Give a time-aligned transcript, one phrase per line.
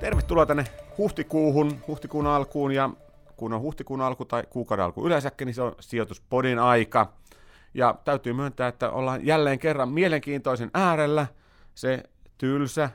[0.00, 0.64] Tervetuloa tänne
[0.98, 2.90] huhtikuuhun, huhtikuun alkuun ja
[3.36, 7.12] kun on huhtikuun alku tai kuukauden alku yleensäkin, niin se on sijoituspodin aika.
[7.74, 11.26] Ja täytyy myöntää, että ollaan jälleen kerran mielenkiintoisen äärellä.
[11.74, 12.02] Se
[12.38, 12.90] tylsä,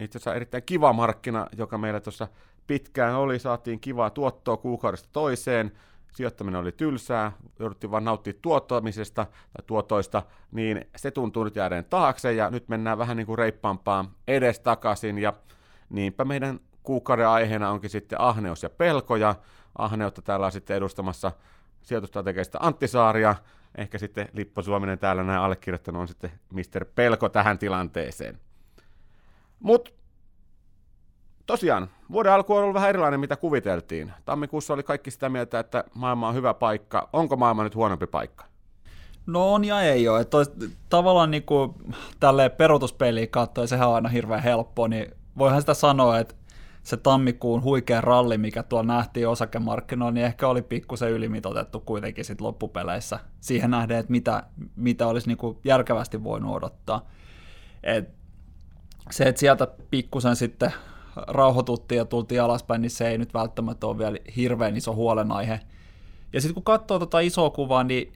[0.00, 2.28] itse asiassa erittäin kiva markkina, joka meillä tuossa
[2.66, 5.72] pitkään oli, saatiin kivaa tuottoa kuukaudesta toiseen,
[6.16, 10.22] sijoittaminen oli tylsää, jouduttiin vaan nauttia tuottamisesta tai tuotoista,
[10.52, 15.32] niin se tuntuu nyt jäädeen taakse ja nyt mennään vähän niin kuin reippaampaan edestakaisin ja
[15.90, 19.34] niinpä meidän kuukauden aiheena onkin sitten ahneus ja pelko ja
[19.78, 21.32] ahneutta täällä on sitten edustamassa
[21.82, 23.34] sijoitustrategeista Antti Saaria,
[23.74, 26.84] ehkä sitten Lippo Suominen täällä näin allekirjoittanut on sitten Mr.
[26.94, 28.40] Pelko tähän tilanteeseen.
[29.60, 29.90] Mutta
[31.46, 34.12] tosiaan, vuoden alku on ollut vähän erilainen, mitä kuviteltiin.
[34.24, 37.08] Tammikuussa oli kaikki sitä mieltä, että maailma on hyvä paikka.
[37.12, 38.44] Onko maailma nyt huonompi paikka?
[39.26, 40.20] No on ja ei ole.
[40.20, 40.38] Että
[40.88, 41.74] tavallaan niin kuin
[42.20, 46.34] tälleen peruutuspeliin katsoen, sehän on aina hirveän helppo, niin voihan sitä sanoa, että
[46.82, 52.40] se tammikuun huikea ralli, mikä tuolla nähtiin osakemarkkinoilla, niin ehkä oli pikkusen ylimitotettu kuitenkin sit
[52.40, 54.42] loppupeleissä siihen nähden, että mitä,
[54.76, 57.06] mitä olisi kuin järkevästi voinut odottaa.
[57.82, 58.08] Et
[59.10, 60.72] se, että sieltä pikkusen sitten
[61.16, 65.60] rauhoituttiin ja tultiin alaspäin, niin se ei nyt välttämättä ole vielä hirveän iso huolenaihe.
[66.32, 68.12] Ja sitten kun katsoo tota isoa kuvaa, niin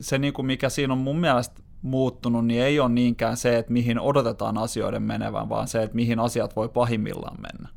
[0.00, 3.72] se niin kuin mikä siinä on mun mielestä muuttunut, niin ei ole niinkään se, että
[3.72, 7.68] mihin odotetaan asioiden menevän, vaan se, että mihin asiat voi pahimmillaan mennä.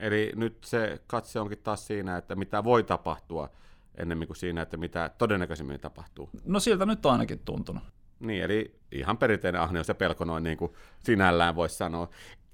[0.00, 3.50] Eli nyt se katse onkin taas siinä, että mitä voi tapahtua
[3.94, 6.30] ennemmin kuin siinä, että mitä todennäköisemmin tapahtuu.
[6.44, 7.82] No siltä nyt on ainakin tuntunut.
[8.20, 12.08] Niin, eli ihan perinteinen ahneus ja pelko noin niin kuin sinällään voisi sanoa.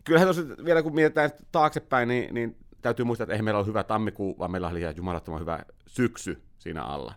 [0.05, 3.85] Kyllähän tosi, vielä kun mietitään taaksepäin, niin, niin täytyy muistaa, että eihän meillä ole hyvä
[3.85, 7.15] tammikuu, vaan meillä oli ihan jumalattoman hyvä syksy siinä alla.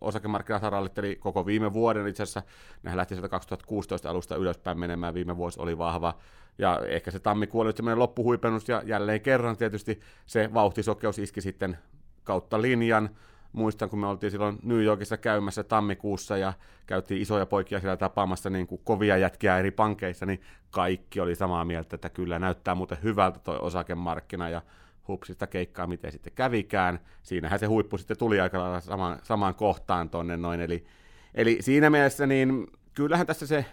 [0.00, 2.42] Osakemarkkinat rallitteli koko viime vuoden, itse asiassa.
[2.82, 6.18] Nehän lähti sieltä 2016 alusta ylöspäin menemään, viime vuosi oli vahva,
[6.58, 11.78] ja ehkä se tammikuu oli semmoinen loppuhuipennus, ja jälleen kerran tietysti se vauhtisokeus iski sitten
[12.24, 13.10] kautta linjan,
[13.52, 16.52] muistan, kun me oltiin silloin New Yorkissa käymässä tammikuussa ja
[16.86, 21.64] käytiin isoja poikia siellä tapaamassa niin kuin kovia jätkiä eri pankeissa, niin kaikki oli samaa
[21.64, 24.62] mieltä, että kyllä näyttää muuten hyvältä toi osakemarkkina ja
[25.08, 27.00] hupsista keikkaa, miten sitten kävikään.
[27.22, 30.86] Siinähän se huippu sitten tuli aika lailla samaan, samaan kohtaan tonne noin, eli,
[31.34, 33.64] eli siinä mielessä niin kyllähän tässä se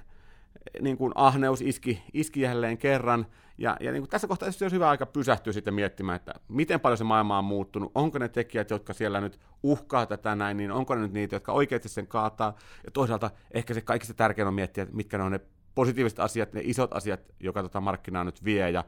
[0.81, 3.26] niin kuin ahneus iski, iski jälleen kerran,
[3.58, 6.98] ja, ja niin kuin tässä kohtaa olisi hyvä aika pysähtyä sitten miettimään, että miten paljon
[6.98, 10.96] se maailma on muuttunut, onko ne tekijät, jotka siellä nyt uhkaa tätä näin, niin onko
[10.96, 12.56] ne nyt niitä, jotka oikeasti sen kaataa,
[12.86, 15.40] ja toisaalta ehkä se kaikista tärkein on miettiä, mitkä ne on ne
[15.76, 18.84] positiiviset asiat, ne isot asiat, joka tota markkinaa nyt vie, ja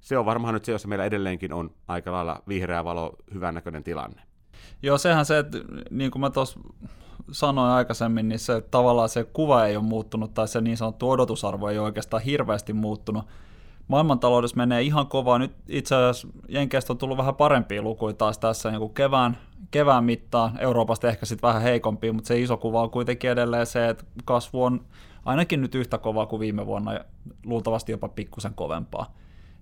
[0.00, 4.27] se on varmaan nyt se, jossa meillä edelleenkin on aika lailla vihreä valo, hyvännäköinen tilanne.
[4.82, 5.58] Joo, sehän se, että
[5.90, 6.60] niin kuin mä tuossa
[7.32, 11.68] sanoin aikaisemmin, niin se tavallaan se kuva ei ole muuttunut, tai se niin sanottu odotusarvo
[11.68, 13.24] ei ole oikeastaan hirveästi muuttunut.
[13.88, 15.38] Maailmantaloudessa menee ihan kovaa.
[15.38, 19.38] Nyt itse asiassa Jenkeistä on tullut vähän parempia lukuja taas tässä niin kuin kevään,
[19.70, 20.60] kevään mittaan.
[20.60, 24.62] Euroopasta ehkä sitten vähän heikompi, mutta se iso kuva on kuitenkin edelleen se, että kasvu
[24.62, 24.80] on
[25.24, 27.04] ainakin nyt yhtä kovaa kuin viime vuonna ja
[27.44, 29.14] luultavasti jopa pikkusen kovempaa.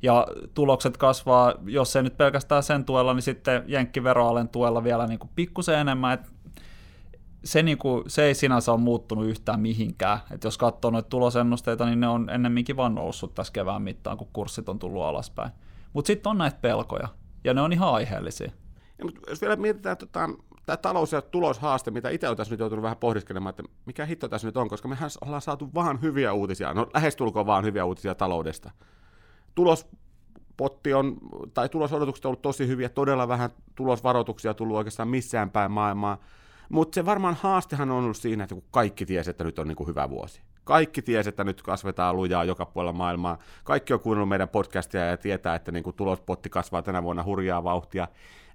[0.02, 5.18] Ja tulokset kasvaa, jos ei nyt pelkästään sen tuella, niin sitten jenkkiveroalen tuella vielä niin
[5.34, 6.12] pikkusen enemmän.
[6.14, 6.32] Et
[7.44, 10.18] se, niin kuin, se ei sinänsä ole muuttunut yhtään mihinkään.
[10.30, 14.28] Et jos katsoo noita tulosennusteita, niin ne on ennemminkin vaan noussut tässä kevään mittaan, kun
[14.32, 15.50] kurssit on tullut alaspäin.
[15.92, 17.08] Mutta sitten on näitä pelkoja,
[17.44, 18.50] ja ne on ihan aiheellisia.
[18.98, 20.28] Ja, mutta jos vielä mietitään tota,
[20.66, 24.28] tämä talous- ja tuloshaaste, mitä itse olen tässä nyt joutunut vähän pohdiskelemaan, että mikä hitto
[24.28, 28.14] tässä nyt on, koska mehän ollaan saatu vaan hyviä uutisia, no lähestulkoon vaan hyviä uutisia
[28.14, 28.70] taloudesta.
[29.56, 31.16] Tulospotti on,
[31.54, 36.18] tai tulosodotukset on ollut tosi hyviä, todella vähän tulosvaroituksia tullut oikeastaan missään päin maailmaa.
[36.68, 39.76] Mutta se varmaan haastehan on ollut siinä, että kun kaikki tiesi, että nyt on niin
[39.76, 40.42] kuin hyvä vuosi.
[40.66, 43.38] Kaikki tiesi, että nyt kasvetaan lujaa joka puolella maailmaa.
[43.64, 47.64] Kaikki on kuunnellut meidän podcastia ja tietää, että niin kuin tulospotti kasvaa tänä vuonna hurjaa
[47.64, 48.08] vauhtia.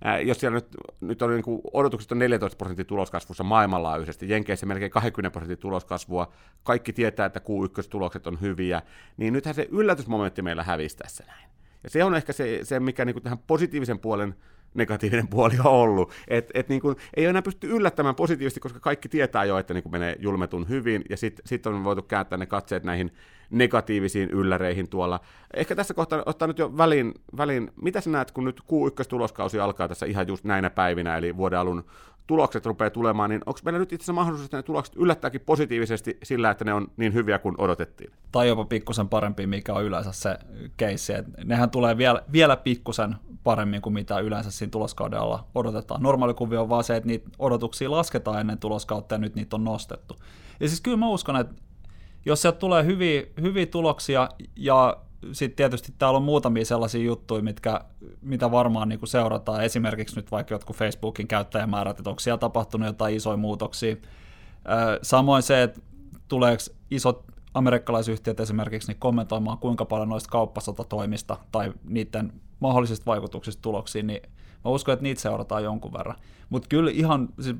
[0.04, 0.68] Ää, jos siellä nyt,
[1.02, 6.32] nyt on niin kuin, odotukset on 14 prosenttia tuloskasvussa maailmanlaajuisesti, Jenkeissä melkein 20 prosenttia tuloskasvua,
[6.64, 8.82] kaikki tietää, että Q1-tulokset on hyviä,
[9.18, 11.50] niin nythän se yllätysmomentti meillä hävisi tässä näin.
[11.84, 14.36] Ja se on ehkä se, se mikä niin kuin tähän positiivisen puolen
[14.74, 16.12] negatiivinen puoli on ollut.
[16.28, 19.84] Et, et niin kuin, ei enää pysty yllättämään positiivisesti, koska kaikki tietää jo, että niin
[19.84, 23.12] kuin menee julmetun hyvin, ja sitten sit on voitu kääntää ne katseet näihin
[23.50, 25.20] negatiivisiin ylläreihin tuolla.
[25.54, 29.88] Ehkä tässä kohtaa ottaa nyt jo väliin, väliin mitä sä näet, kun nyt Q1-tuloskausi alkaa
[29.88, 31.84] tässä ihan just näinä päivinä, eli vuoden alun
[32.28, 36.18] tulokset rupeaa tulemaan, niin onko meillä nyt itse asiassa mahdollisuus, että ne tulokset yllättääkin positiivisesti
[36.24, 38.12] sillä, että ne on niin hyviä kuin odotettiin?
[38.32, 40.38] Tai jopa pikkusen parempi, mikä on yleensä se
[40.78, 41.14] keissi.
[41.44, 46.04] nehän tulee vielä, vielä pikkusen paremmin kuin mitä yleensä siinä tuloskaudella odotetaan.
[46.04, 49.64] Normaali kuvio on vaan se, että niitä odotuksia lasketaan ennen tuloskautta ja nyt niitä on
[49.64, 50.16] nostettu.
[50.60, 51.56] Ja siis kyllä mä uskon, että
[52.26, 54.98] jos sieltä tulee hyviä, hyviä tuloksia ja
[55.32, 57.82] sitten tietysti täällä on muutamia sellaisia juttuja, mitkä,
[58.22, 62.88] mitä varmaan niin kuin seurataan, esimerkiksi nyt vaikka jotkut Facebookin käyttäjämäärät, että onko siellä tapahtunut
[62.88, 63.96] jotain isoja muutoksia.
[65.02, 65.82] Samoin se, että
[66.28, 74.08] tuleeko isot amerikkalaisyhtiöt esimerkiksi niin kommentoimaan, kuinka paljon noista kauppasotatoimista tai niiden mahdollisista vaikutuksista tuloksiin,
[74.08, 74.22] niin
[74.66, 76.18] mä uskon, että niitä seurataan jonkun verran.
[76.50, 77.56] Mutta kyllä ihan, siis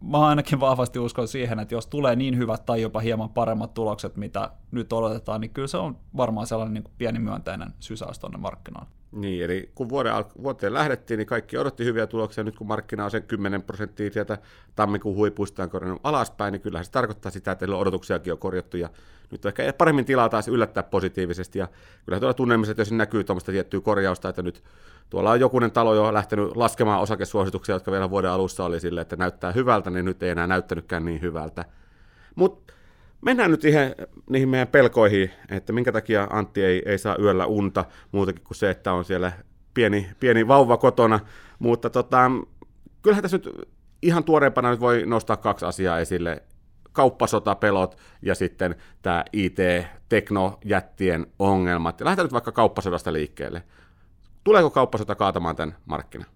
[0.00, 4.16] mä ainakin vahvasti uskon siihen, että jos tulee niin hyvät tai jopa hieman paremmat tulokset,
[4.16, 8.38] mitä nyt odotetaan, niin kyllä se on varmaan sellainen niin kuin pieni myönteinen sysäys tuonne
[8.38, 8.90] markkinoille.
[9.12, 10.12] Niin, eli kun vuoden,
[10.42, 12.44] vuoteen lähdettiin, niin kaikki odotti hyviä tuloksia.
[12.44, 14.38] Nyt kun markkina on sen 10 prosenttia sieltä
[14.74, 18.76] tammikuun huipuista on korjannut alaspäin, niin kyllähän se tarkoittaa sitä, että odotuksiakin on korjattu.
[18.76, 18.88] Ja
[19.30, 21.58] nyt ehkä paremmin tilaa taas yllättää positiivisesti.
[21.58, 21.68] Ja
[22.04, 24.62] kyllä tuolla tunnelmiset, jos näkyy tuommoista tiettyä korjausta, että nyt
[25.10, 29.16] tuolla on jokunen talo jo lähtenyt laskemaan osakesuosituksia, jotka vielä vuoden alussa oli sille, että
[29.16, 31.64] näyttää hyvältä, niin nyt ei enää näyttänytkään niin hyvältä.
[32.34, 32.74] Mutta
[33.20, 33.94] mennään nyt ihan
[34.30, 38.70] niihin meidän pelkoihin, että minkä takia Antti ei, ei saa yöllä unta, muutakin kuin se,
[38.70, 39.32] että on siellä
[39.74, 41.20] pieni, pieni vauva kotona,
[41.58, 42.30] mutta tota,
[43.02, 43.50] kyllähän tässä nyt
[44.02, 46.42] ihan tuoreempana nyt voi nostaa kaksi asiaa esille,
[46.96, 52.00] kauppasotapelot ja sitten tämä IT-teknojättien ongelmat.
[52.00, 53.62] Lähdetään nyt vaikka kauppasodasta liikkeelle.
[54.44, 56.26] Tuleeko kauppasota kaatamaan tämän markkinan?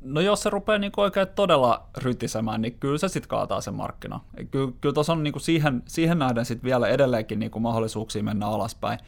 [0.00, 4.20] No jos se rupeaa niin oikein todella rytisemään, niin kyllä se sitten kaataa sen markkina.
[4.50, 8.98] Kyllä, kyllä tuossa on niin siihen, siihen nähden sit vielä edelleenkin niin mahdollisuuksia mennä alaspäin.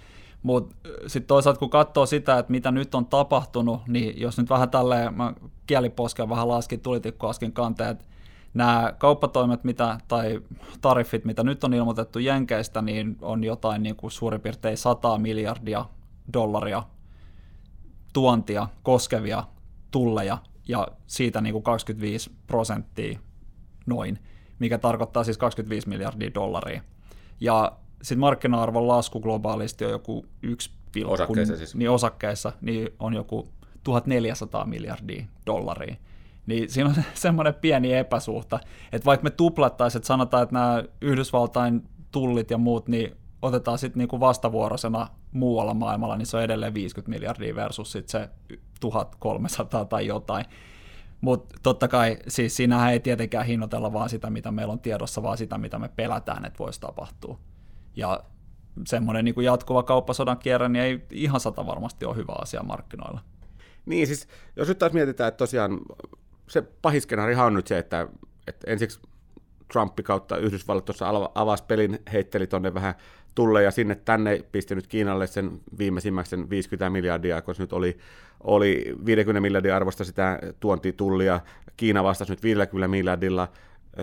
[0.42, 4.70] Mutta sitten toisaalta kun katsoo sitä, että mitä nyt on tapahtunut, niin jos nyt vähän
[4.70, 5.32] tälleen, mä
[5.66, 8.04] kieliposkeen vähän laskin, tulitikku askin kanteen, että
[8.54, 10.40] nämä kauppatoimet mitä, tai
[10.80, 15.84] tariffit, mitä nyt on ilmoitettu Jenkeistä, niin on jotain niin kuin suurin piirtein 100 miljardia
[16.32, 16.82] dollaria
[18.12, 19.44] tuontia koskevia
[19.90, 20.38] tulleja,
[20.68, 23.18] ja siitä niin kuin 25 prosenttia
[23.86, 24.18] noin,
[24.58, 26.82] mikä tarkoittaa siis 25 miljardia dollaria.
[27.40, 27.72] Ja
[28.02, 30.70] sitten markkina-arvon lasku globaalisti on joku 1,
[31.04, 31.74] osakkeissa, siis.
[31.74, 33.48] niin osakkeissa niin on joku
[33.84, 35.96] 1400 miljardia dollaria.
[36.50, 38.60] Niin siinä on semmoinen pieni epäsuhta,
[38.92, 43.98] että vaikka me tuplattaisiin, että sanotaan, että nämä Yhdysvaltain tullit ja muut, niin otetaan sitten
[43.98, 48.28] niinku vastavuoroisena muualla maailmalla, niin se on edelleen 50 miljardia versus sit se
[48.80, 50.44] 1300 tai jotain.
[51.20, 55.38] Mutta totta kai, siis siinähän ei tietenkään hinnoitella vaan sitä, mitä meillä on tiedossa, vaan
[55.38, 57.38] sitä, mitä me pelätään, että voisi tapahtua.
[57.96, 58.20] Ja
[58.86, 63.20] semmoinen niin jatkuva kauppasodan kierre, niin ei ihan sata varmasti ole hyvä asia markkinoilla.
[63.86, 65.78] Niin siis, jos nyt taas mietitään, että tosiaan
[66.50, 68.08] se pahiskenaarihan on nyt se, että,
[68.46, 69.00] että ensiksi
[69.72, 72.94] Trumpi kautta Yhdysvallat tuossa avasi pelin, heitteli tuonne vähän
[73.34, 77.98] tulle ja sinne tänne pisti nyt Kiinalle sen viimeisimmäksi sen 50 miljardia, koska nyt oli,
[78.40, 81.40] oli 50 miljardia arvosta sitä tuontitullia,
[81.76, 83.48] Kiina vastasi nyt 50 miljardilla,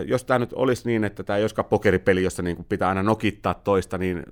[0.06, 3.54] jos tämä nyt olisi niin, että tämä ei olisikaan pokeripeli, jossa niin pitää aina nokittaa
[3.54, 4.24] toista, niin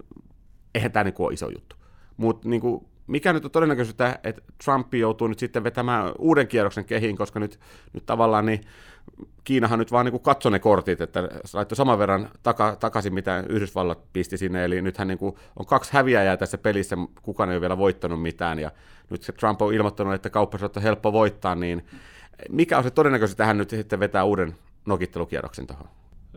[0.76, 1.76] eihän tämä niin ole iso juttu.
[2.18, 2.62] Mutta niin
[3.07, 7.60] mikä nyt on todennäköistä, että Trump joutuu nyt sitten vetämään uuden kierroksen kehiin, koska nyt,
[7.94, 8.62] nyt tavallaan niin
[9.44, 14.00] Kiinahan nyt vaan niin katsoi ne kortit, että laittoi saman verran taka, takaisin, mitä Yhdysvallat
[14.13, 15.19] pisti sinne, eli nythän niin
[15.60, 18.72] on kaksi häviäjää tässä pelissä, kukaan ei ole vielä voittanut mitään, ja
[19.10, 21.86] nyt se Trump on ilmoittanut, että kauppasota on helppo voittaa, niin
[22.50, 24.56] mikä on se todennäköisesti tähän nyt sitten vetää uuden
[24.86, 25.88] nokittelukierroksen tuohon?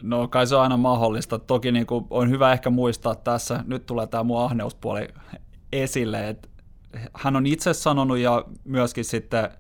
[0.03, 1.39] No kai se on aina mahdollista.
[1.39, 5.09] Toki niin kuin on hyvä ehkä muistaa tässä, nyt tulee tämä mun ahneuspuoli
[5.73, 6.48] esille, että
[7.15, 9.51] hän on itse sanonut ja myöskin sitten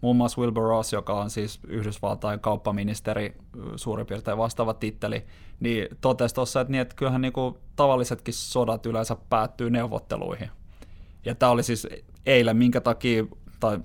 [0.00, 3.36] muun muassa Wilbur Ross, joka on siis Yhdysvaltain kauppaministeri,
[3.76, 5.26] suurin piirtein vastaava titteli,
[5.60, 10.50] niin totesi tuossa, että, niin, että kyllähän niin kuin tavallisetkin sodat yleensä päättyy neuvotteluihin.
[11.24, 11.86] Ja tämä oli siis
[12.26, 13.24] eilen, minkä takia,
[13.60, 13.78] tai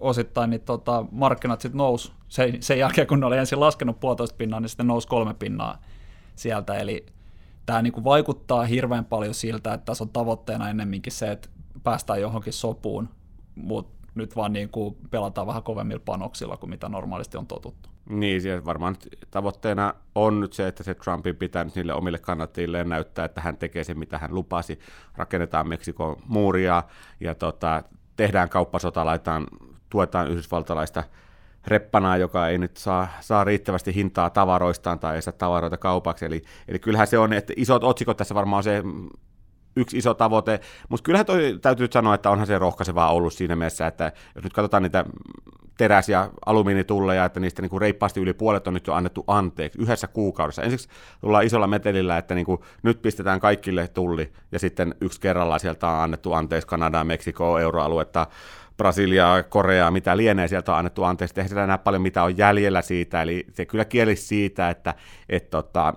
[0.00, 4.36] osittain, niin tota, markkinat sitten nousi sen, sen jälkeen, kun ne oli ensin laskenut puolitoista
[4.36, 5.78] pinnaa, niin sitten nousi kolme pinnaa
[6.36, 7.06] sieltä, eli
[7.66, 11.48] tämä niin vaikuttaa hirveän paljon siltä, että tässä on tavoitteena ennemminkin se, että
[11.82, 13.08] päästään johonkin sopuun,
[13.54, 17.88] mutta nyt vaan niin kuin pelataan vähän kovemmilla panoksilla kuin mitä normaalisti on totuttu.
[18.08, 22.18] Niin, siis varmaan nyt tavoitteena on nyt se, että se Trumpin pitää nyt niille omille
[22.18, 24.78] kannattajille näyttää, että hän tekee sen, mitä hän lupasi.
[25.16, 26.82] Rakennetaan Meksikon muuria
[27.20, 27.82] ja tota,
[28.16, 29.46] tehdään kauppasota, laitetaan,
[29.90, 31.04] tuetaan yhdysvaltalaista
[31.66, 36.24] reppanaa, joka ei nyt saa, saa riittävästi hintaa tavaroistaan tai ei saa tavaroita kaupaksi.
[36.24, 38.82] Eli, eli kyllähän se on, että isot otsikot tässä varmaan on se
[39.76, 43.86] yksi iso tavoite, mutta kyllähän toi, täytyy sanoa, että onhan se rohkaisevaa ollut siinä mielessä,
[43.86, 45.04] että jos nyt katsotaan niitä
[45.76, 49.82] teräs- ja alumiinitulleja, että niistä niin kuin reippaasti yli puolet on nyt jo annettu anteeksi
[49.82, 50.62] yhdessä kuukaudessa.
[50.62, 50.88] Ensiksi
[51.20, 55.88] tullaan isolla metelillä, että niin kuin nyt pistetään kaikille tulli, ja sitten yksi kerrallaan sieltä
[55.88, 58.26] on annettu anteeksi Kanadaa, Meksikoa, euroaluetta,
[58.76, 63.22] Brasiliaa, Koreaa, mitä lienee sieltä on annettu anteeksi, tehdään enää paljon, mitä on jäljellä siitä,
[63.22, 64.94] eli se kyllä kieli siitä, että
[65.28, 65.94] et, tota,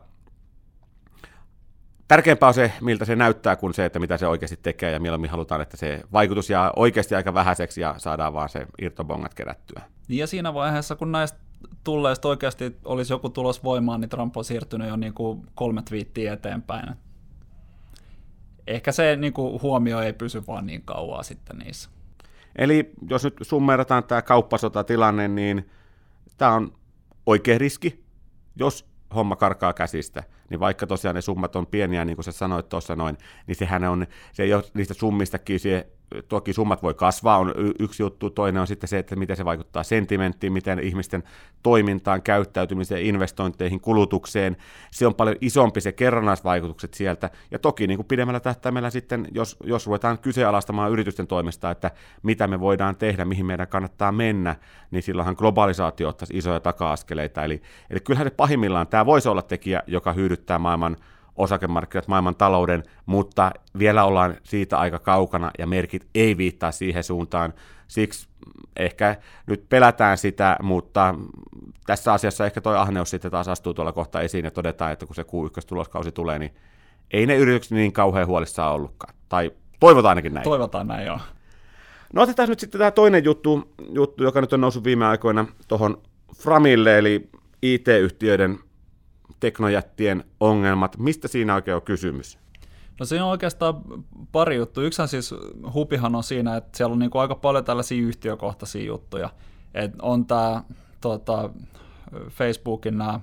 [2.07, 5.29] tärkeämpää on se, miltä se näyttää, kuin se, että mitä se oikeasti tekee, ja mieluummin
[5.29, 9.81] halutaan, että se vaikutus jää oikeasti aika vähäiseksi, ja saadaan vaan se irtobongat kerättyä.
[10.09, 11.39] Ja siinä vaiheessa, kun näistä
[11.83, 16.33] tulleista oikeasti olisi joku tulos voimaan, niin Trump on siirtynyt jo niin kuin kolme twiittiä
[16.33, 16.95] eteenpäin.
[18.67, 21.89] Ehkä se niin kuin huomio ei pysy vaan niin kauan sitten niissä.
[22.55, 25.69] Eli jos nyt summerataan tämä kauppasotatilanne, niin
[26.37, 26.73] tämä on
[27.25, 28.03] oikea riski,
[28.55, 28.85] jos
[29.15, 32.95] homma karkaa käsistä, niin vaikka tosiaan ne summat on pieniä, niin kuin sä sanoit tuossa
[32.95, 35.87] noin, niin sehän on, se ei ole niistä summistakin se
[36.27, 38.29] toki summat voi kasvaa, on yksi juttu.
[38.29, 41.23] Toinen on sitten se, että miten se vaikuttaa sentimenttiin, miten ihmisten
[41.63, 44.57] toimintaan, käyttäytymiseen, investointeihin, kulutukseen.
[44.91, 47.29] Se on paljon isompi se kerrannaisvaikutukset sieltä.
[47.51, 51.91] Ja toki niin kuin pidemmällä tähtäimellä sitten, jos, jos ruvetaan kyseenalaistamaan yritysten toimesta, että
[52.23, 54.55] mitä me voidaan tehdä, mihin meidän kannattaa mennä,
[54.91, 57.43] niin silloinhan globalisaatio ottaisi isoja taka-askeleita.
[57.43, 60.97] Eli, eli kyllähän se pahimmillaan tämä voisi olla tekijä, joka hyödyttää maailman
[61.37, 67.53] osakemarkkinat, maailman talouden, mutta vielä ollaan siitä aika kaukana ja merkit ei viittaa siihen suuntaan.
[67.87, 68.27] Siksi
[68.75, 69.15] ehkä
[69.47, 71.15] nyt pelätään sitä, mutta
[71.85, 75.15] tässä asiassa ehkä toi ahneus sitten taas astuu tuolla kohta esiin ja todetaan, että kun
[75.15, 76.55] se Q1-tuloskausi tulee, niin
[77.11, 79.13] ei ne yritykset niin kauhean huolissaan ollutkaan.
[79.29, 80.43] Tai toivotaan ainakin näin.
[80.43, 81.19] Toivotaan näin, joo.
[82.13, 86.01] No otetaan nyt sitten tämä toinen juttu, juttu joka nyt on noussut viime aikoina tuohon
[86.35, 87.29] Framille, eli
[87.61, 88.59] IT-yhtiöiden
[89.39, 90.97] teknojättien ongelmat.
[90.97, 92.37] Mistä siinä oikein on kysymys?
[92.99, 93.81] No siinä on oikeastaan
[94.31, 94.83] pari juttua.
[94.83, 95.35] Yksihän siis
[95.73, 99.29] hupihan on siinä, että siellä on niinku aika paljon tällaisia yhtiökohtaisia juttuja.
[99.73, 100.63] Et on tämä
[101.01, 101.49] tota,
[102.29, 103.19] Facebookin nämä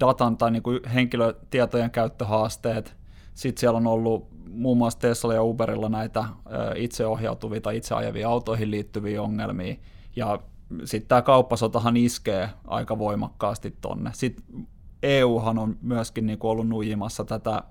[0.00, 2.96] datan tai niinku henkilötietojen käyttöhaasteet.
[3.34, 6.24] Sitten siellä on ollut muun muassa Tesla ja Uberilla näitä
[6.76, 9.74] itseohjautuvia tai itseajavia autoihin liittyviä ongelmia.
[10.16, 10.38] Ja
[10.84, 14.10] sitten tämä kauppasotahan iskee aika voimakkaasti tonne.
[14.14, 14.66] Sitten
[15.06, 17.62] EUhan on myöskin niin kuin ollut nuijimassa tätä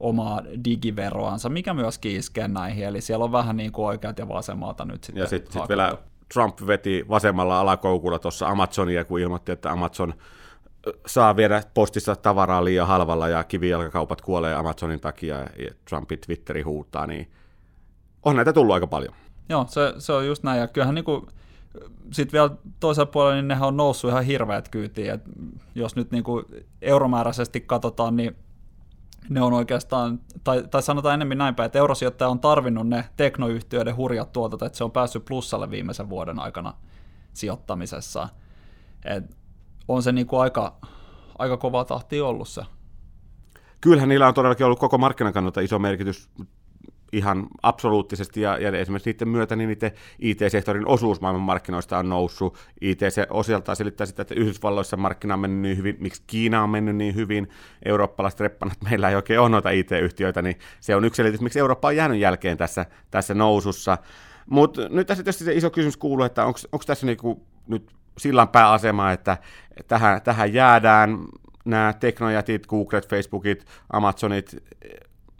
[0.00, 4.84] omaa digiveroansa, mikä myöskin iskee näihin, eli siellä on vähän niin kuin oikeat ja vasemmalta
[4.84, 5.98] nyt sitten Ja sitten sit vielä
[6.32, 10.14] Trump veti vasemmalla alakoukulla tuossa Amazonia, kun ilmoitti, että Amazon
[11.06, 17.06] saa viedä postissa tavaraa liian halvalla ja kivijalkakaupat kuolee Amazonin takia ja Trumpin Twitteri huutaa,
[17.06, 17.30] niin
[18.22, 19.14] on näitä tullut aika paljon.
[19.48, 21.26] Joo, se, se on just näin, ja kyllähän niin kuin
[22.12, 25.22] sitten vielä toisella puolella, niin nehän on noussut ihan hirveät kyytiin, Et
[25.74, 26.44] jos nyt niin kuin
[26.82, 28.36] euromääräisesti katsotaan, niin
[29.28, 33.96] ne on oikeastaan, tai, tai sanotaan enemmän näin päin, että eurosijoittaja on tarvinnut ne teknoyhtiöiden
[33.96, 36.74] hurjat tuotot, että se on päässyt plussalle viimeisen vuoden aikana
[37.32, 38.28] sijoittamisessa.
[39.04, 39.36] Et
[39.88, 40.76] on se niin kuin aika,
[41.38, 42.62] aika kova tahti ollut se.
[43.80, 46.28] Kyllähän niillä on todellakin ollut koko markkinan kannalta iso merkitys
[47.12, 52.58] ihan absoluuttisesti, ja, ja esimerkiksi niiden myötä niin niiden IT-sektorin osuus maailman markkinoista on noussut.
[52.80, 56.70] IT se osiltaan selittää sitä, että Yhdysvalloissa markkina on mennyt niin hyvin, miksi Kiina on
[56.70, 57.48] mennyt niin hyvin,
[57.84, 61.88] eurooppalaiset reppanat, meillä ei oikein ole noita IT-yhtiöitä, niin se on yksi selitys, miksi Eurooppa
[61.88, 63.98] on jäänyt jälkeen tässä, tässä nousussa.
[64.50, 69.12] Mutta nyt tässä tietysti se iso kysymys kuuluu, että onko tässä niinku nyt sillan pääasema,
[69.12, 69.36] että
[69.88, 71.18] tähän, tähän jäädään
[71.64, 74.56] nämä teknojätit, Googlet, Facebookit, Amazonit,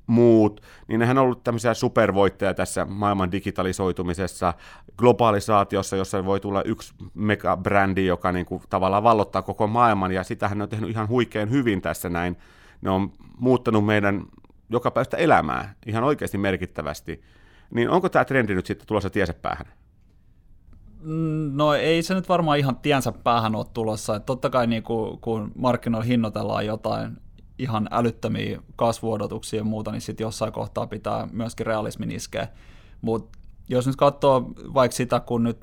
[0.08, 4.54] muut, niin nehän on ollut tämmöisiä supervoitteja tässä maailman digitalisoitumisessa,
[4.96, 10.58] globalisaatiossa, jossa voi tulla yksi megabrändi, joka niin kuin tavallaan vallottaa koko maailman, ja sitähän
[10.58, 12.36] ne on tehnyt ihan huikean hyvin tässä näin.
[12.80, 14.24] Ne on muuttanut meidän
[14.70, 17.22] joka päivästä elämää ihan oikeasti merkittävästi.
[17.70, 19.66] Niin onko tämä trendi nyt sitten tulossa tiesä päähän?
[21.52, 24.16] No ei se nyt varmaan ihan tiensä päähän ole tulossa.
[24.16, 27.16] Että totta kai niin kun, kun markkinoilla hinnoitellaan jotain
[27.58, 32.48] ihan älyttömiä kasvuodotuksia ja muuta, niin sitten jossain kohtaa pitää myöskin realismin iskeä.
[33.00, 33.38] Mutta
[33.68, 35.60] jos nyt katsoo vaikka sitä, kun nyt,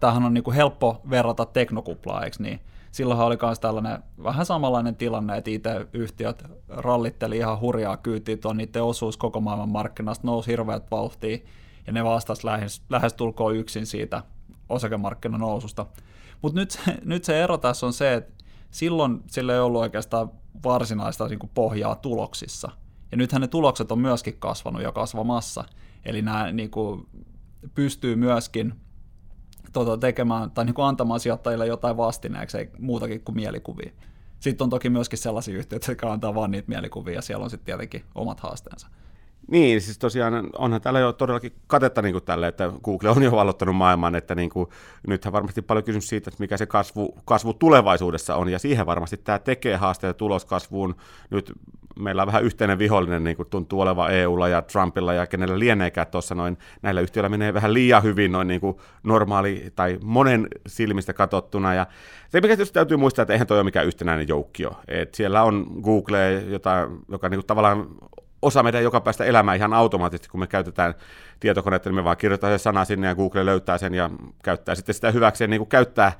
[0.00, 2.60] tämähän on niinku helppo verrata teknokuplaa, eikö niin?
[2.92, 8.82] Silloinhan oli myös tällainen vähän samanlainen tilanne, että IT-yhtiöt rallitteli ihan hurjaa kyytiä, tuon niiden
[8.82, 11.38] osuus koko maailman markkinasta nousi hirveät vauhtia,
[11.86, 14.22] ja ne vastasi lähes, lähes tulkoon yksin siitä
[14.68, 15.86] osakemarkkinan noususta.
[16.42, 20.30] Mutta nyt, nyt se ero tässä on se, että silloin sillä ei ollut oikeastaan
[20.64, 22.70] varsinaista niin kuin pohjaa tuloksissa.
[23.10, 25.64] Ja nythän ne tulokset on myöskin kasvanut ja kasvamassa.
[26.04, 27.06] Eli nämä niin kuin,
[27.74, 28.74] pystyy myöskin
[29.72, 33.92] tota, tekemään tai niin kuin antamaan sijoittajille jotain vastineeksi, muutakin kuin mielikuvia.
[34.40, 37.66] Sitten on toki myöskin sellaisia yhtiöitä, jotka antaa vain niitä mielikuvia, ja siellä on sitten
[37.66, 38.88] tietenkin omat haasteensa.
[39.50, 43.76] Niin, siis tosiaan onhan täällä jo todellakin katetta niin tälle, että Google on jo valottanut
[43.76, 44.68] maailman, että niin kuin,
[45.06, 49.16] nythän varmasti paljon kysymys siitä, että mikä se kasvu, kasvu tulevaisuudessa on, ja siihen varmasti
[49.16, 50.94] tämä tekee haasteita tuloskasvuun.
[51.30, 51.52] Nyt
[51.98, 56.06] meillä on vähän yhteinen vihollinen, niin kuin tuntuu olevan EUlla ja Trumpilla ja kenellä lieneekään
[56.06, 61.12] tuossa noin, näillä yhtiöillä menee vähän liian hyvin noin niin kuin normaali tai monen silmistä
[61.12, 61.86] katsottuna, ja
[62.28, 65.66] se mikä tietysti täytyy muistaa, että eihän toi ole mikään yhtenäinen joukkio, että siellä on
[65.82, 67.86] Google, jota, joka niin kuin tavallaan
[68.42, 70.94] osa meidän joka päästä elämää ihan automaattisesti, kun me käytetään
[71.40, 74.10] tietokonetta, niin me vaan kirjoitetaan se sana sinne ja Google löytää sen ja
[74.42, 76.12] käyttää sitten sitä hyväkseen niin kuin käyttää,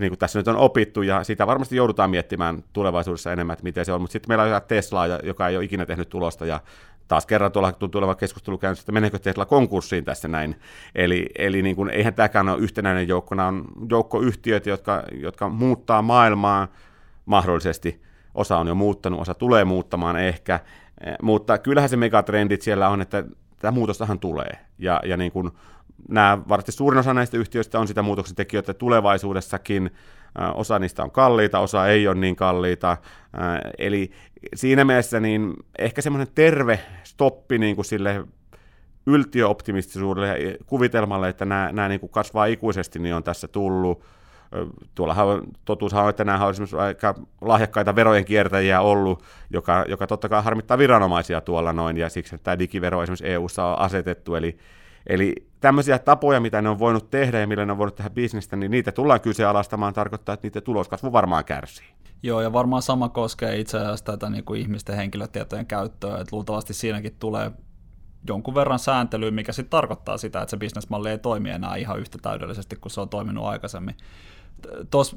[0.00, 3.84] niin kuin tässä nyt on opittu, ja sitä varmasti joudutaan miettimään tulevaisuudessa enemmän, että miten
[3.84, 6.60] se on, mutta sitten meillä on Tesla, joka ei ole ikinä tehnyt tulosta, ja
[7.08, 10.56] taas kerran tuolla tuntuu olevan keskustelu käynnissä, että meneekö Tesla konkurssiin tässä näin.
[10.94, 15.48] Eli, eli niin kuin, eihän tämäkään ole yhtenäinen joukko, nämä on joukko yhtiöitä, jotka, jotka
[15.48, 16.68] muuttaa maailmaa
[17.26, 18.02] mahdollisesti.
[18.34, 20.62] Osa on jo muuttanut, osa tulee muuttamaan ehkä, Eh,
[21.22, 23.24] mutta kyllähän se megatrendit siellä on, että
[23.58, 24.58] tämä muutostahan tulee.
[24.78, 25.50] Ja, ja niin kuin
[26.08, 29.90] nämä, varmasti suurin osa näistä yhtiöistä on sitä muutoksen tekijöitä tulevaisuudessakin.
[30.54, 32.96] Osa niistä on kalliita, osa ei ole niin kalliita.
[33.78, 34.10] Eli
[34.54, 38.24] siinä mielessä niin ehkä semmoinen terve stoppi niin kuin sille
[39.06, 44.04] yltiöoptimistisuudelle ja kuvitelmalle, että nämä, nämä niin kuin kasvaa ikuisesti, niin on tässä tullut
[44.94, 50.28] tuollahan totuushan on, että nämä on esimerkiksi aika lahjakkaita verojen kiertäjiä ollut, joka, joka totta
[50.28, 54.58] kai harmittaa viranomaisia tuolla noin, ja siksi tämä digivero esimerkiksi EU-ssa on asetettu, eli,
[55.06, 58.56] eli tämmöisiä tapoja, mitä ne on voinut tehdä ja millä ne on voinut tehdä bisnestä,
[58.56, 61.86] niin niitä tullaan kyseenalaistamaan, tarkoittaa, että niiden tuloskasvu varmaan kärsii.
[62.22, 66.74] Joo, ja varmaan sama koskee itse asiassa tätä niin kuin ihmisten henkilötietojen käyttöä, että luultavasti
[66.74, 67.52] siinäkin tulee
[68.28, 72.18] jonkun verran sääntelyä, mikä sitten tarkoittaa sitä, että se bisnesmalli ei toimi enää ihan yhtä
[72.22, 73.94] täydellisesti kuin se on toiminut aikaisemmin
[74.90, 75.16] tuossa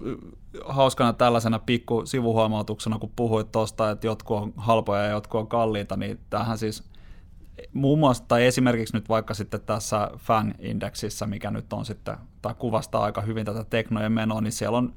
[0.65, 5.97] hauskana tällaisena pikku sivuhuomautuksena, kun puhuit tuosta, että jotkut on halpoja ja jotkut on kalliita,
[5.97, 6.83] niin tähän siis
[7.73, 13.03] muun muassa, tai esimerkiksi nyt vaikka sitten tässä fan-indeksissä, mikä nyt on sitten, tai kuvastaa
[13.03, 14.93] aika hyvin tätä teknojen menoa, niin siellä on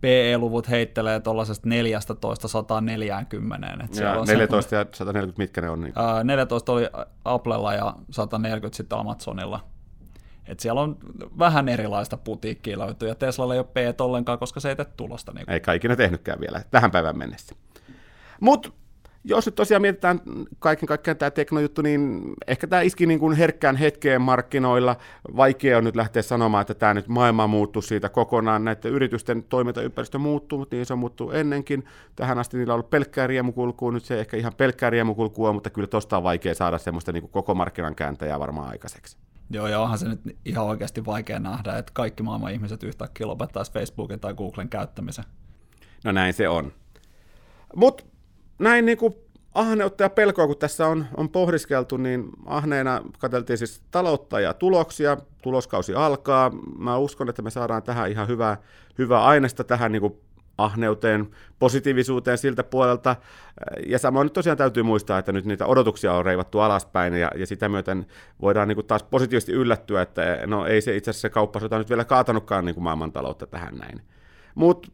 [0.00, 3.66] PE-luvut heittelee tuollaisesta 14 140.
[4.02, 5.80] ja 14 ja 140, mitkä ne on?
[5.80, 5.92] Niin?
[5.96, 6.88] Ää, 14 oli
[7.24, 9.60] Applella ja 140 sitten Amazonilla.
[10.46, 10.96] Et siellä on
[11.38, 15.32] vähän erilaista putiikkia löytyy, ja Teslalla ei ole P ollenkaan, koska se ei tee tulosta.
[15.32, 15.72] Niin kuin.
[15.72, 17.54] Eikä tehnytkään vielä, tähän päivään mennessä.
[18.40, 18.70] Mutta
[19.24, 20.20] jos nyt tosiaan mietitään
[20.58, 24.96] kaiken kaikkiaan tämä teknojuttu, niin ehkä tämä iski niin kuin herkkään hetkeen markkinoilla.
[25.36, 28.64] Vaikea on nyt lähteä sanomaan, että tämä nyt maailma muuttuu siitä kokonaan.
[28.64, 31.84] Näiden yritysten toimintaympäristö muuttuu, mutta niin se on muuttuu ennenkin.
[32.16, 35.88] Tähän asti niillä on ollut pelkkää riemukulkua, nyt se ehkä ihan pelkkää riemukulkua, mutta kyllä
[35.88, 39.16] tuosta on vaikea saada semmoista niin kuin koko markkinan kääntäjää varmaan aikaiseksi.
[39.52, 43.72] Joo, ja onhan se nyt ihan oikeasti vaikea nähdä, että kaikki maailman ihmiset yhtäkkiä lopettaisi
[43.72, 45.24] Facebookin tai Googlen käyttämisen.
[46.04, 46.72] No näin se on.
[47.76, 48.04] Mutta
[48.58, 49.14] näin niin kuin
[49.54, 55.16] ahneutta ja pelkoa, kun tässä on, on pohdiskeltu, niin ahneena katseltiin siis taloutta ja tuloksia.
[55.42, 56.50] Tuloskausi alkaa.
[56.78, 58.56] Mä uskon, että me saadaan tähän ihan hyvää,
[58.98, 60.20] hyvää aineesta tähän niin kuin
[60.64, 63.16] ahneuteen, positiivisuuteen siltä puolelta.
[63.86, 67.46] Ja samoin nyt tosiaan täytyy muistaa, että nyt niitä odotuksia on reivattu alaspäin ja, ja
[67.46, 68.06] sitä myöten
[68.40, 71.88] voidaan niin kuin taas positiivisesti yllättyä, että no ei se itse asiassa se kauppasota nyt
[71.88, 74.00] vielä kaatanutkaan niin kuin maailmantaloutta tähän näin.
[74.54, 74.88] Mutta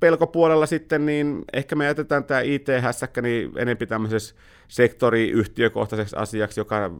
[0.00, 4.34] pelkopuolella sitten, niin ehkä me jätetään tämä IT-hässäkkä niin enempi tämmöisessä
[4.68, 6.90] sektoriyhtiökohtaiseksi asiaksi, joka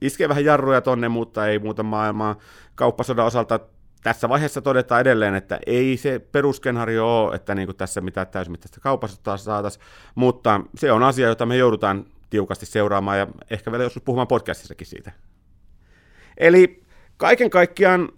[0.00, 2.38] iskee vähän jarruja tonne, mutta ei muuta maailmaa.
[2.74, 3.60] Kauppasodan osalta
[4.02, 8.80] tässä vaiheessa todetaan edelleen, että ei se peruskenhario ole, että niin kuin tässä mitään täysimittaista
[8.80, 14.02] kaupasta saataisiin, mutta se on asia, jota me joudutaan tiukasti seuraamaan ja ehkä vielä joskus
[14.02, 15.12] puhumaan podcastissakin siitä.
[16.36, 16.82] Eli
[17.16, 18.08] kaiken kaikkiaan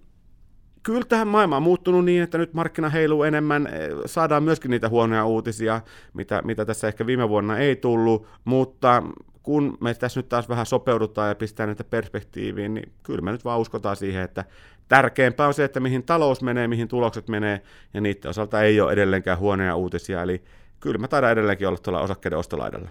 [0.82, 3.68] kyllä tähän maailma on muuttunut niin, että nyt markkina heiluu enemmän,
[4.06, 5.80] saadaan myöskin niitä huonoja uutisia,
[6.14, 9.02] mitä, mitä tässä ehkä viime vuonna ei tullut, mutta
[9.48, 13.44] kun me tässä nyt taas vähän sopeudutaan ja pistää näitä perspektiiviin, niin kyllä me nyt
[13.44, 14.44] vaan uskotaan siihen, että
[14.88, 17.62] tärkeämpää on se, että mihin talous menee, mihin tulokset menee,
[17.94, 20.44] ja niiden osalta ei ole edelleenkään huonoja uutisia, eli
[20.80, 22.88] kyllä mä taidan edelleenkin olla tuolla osakkeiden ostolaidalla.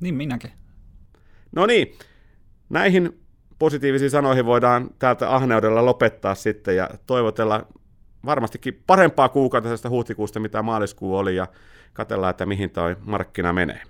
[0.00, 0.50] Niin minäkin.
[1.56, 1.94] No niin,
[2.68, 3.20] näihin
[3.58, 7.66] positiivisiin sanoihin voidaan täältä ahneudella lopettaa sitten ja toivotella
[8.26, 11.46] varmastikin parempaa kuukautta tästä huhtikuusta, mitä maaliskuu oli, ja
[11.92, 13.82] katsellaan, että mihin toi markkina menee.